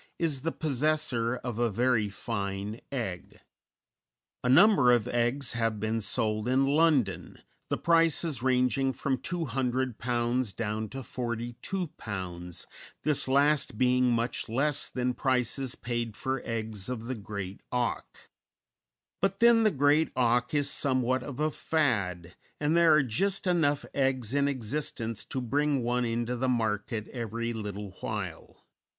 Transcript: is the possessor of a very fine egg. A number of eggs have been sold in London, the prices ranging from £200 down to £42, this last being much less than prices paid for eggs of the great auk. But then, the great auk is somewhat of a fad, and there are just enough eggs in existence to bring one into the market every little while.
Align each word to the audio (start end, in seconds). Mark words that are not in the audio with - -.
is 0.17 0.41
the 0.41 0.51
possessor 0.51 1.35
of 1.35 1.59
a 1.59 1.69
very 1.69 2.09
fine 2.09 2.79
egg. 2.91 3.39
A 4.43 4.49
number 4.49 4.91
of 4.91 5.07
eggs 5.07 5.51
have 5.53 5.79
been 5.79 6.01
sold 6.01 6.47
in 6.47 6.65
London, 6.65 7.37
the 7.69 7.77
prices 7.77 8.41
ranging 8.41 8.93
from 8.93 9.19
£200 9.19 10.55
down 10.55 10.89
to 10.89 11.01
£42, 11.01 12.65
this 13.03 13.27
last 13.27 13.77
being 13.77 14.11
much 14.11 14.49
less 14.49 14.89
than 14.89 15.13
prices 15.13 15.75
paid 15.75 16.17
for 16.17 16.41
eggs 16.45 16.89
of 16.89 17.05
the 17.05 17.13
great 17.13 17.61
auk. 17.71 18.27
But 19.19 19.39
then, 19.39 19.63
the 19.63 19.69
great 19.69 20.09
auk 20.15 20.51
is 20.55 20.67
somewhat 20.67 21.21
of 21.21 21.39
a 21.39 21.51
fad, 21.51 22.33
and 22.59 22.75
there 22.75 22.93
are 22.95 23.03
just 23.03 23.45
enough 23.45 23.85
eggs 23.93 24.33
in 24.33 24.47
existence 24.47 25.23
to 25.25 25.39
bring 25.41 25.83
one 25.83 26.05
into 26.05 26.35
the 26.35 26.49
market 26.49 27.07
every 27.09 27.53
little 27.53 27.91
while. 28.01 28.65